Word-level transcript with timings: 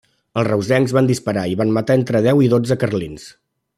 Els 0.41 0.47
reusencs 0.47 0.95
van 0.99 1.09
disparar 1.11 1.43
i 1.51 1.59
van 1.59 1.73
matar 1.77 1.99
entre 2.01 2.23
deu 2.29 2.43
i 2.47 2.51
dotze 2.55 2.79
carlins. 2.85 3.29